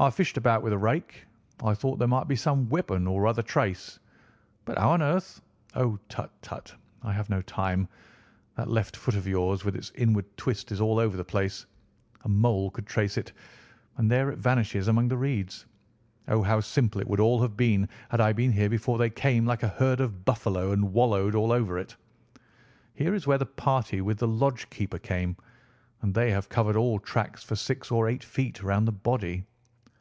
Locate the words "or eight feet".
27.90-28.62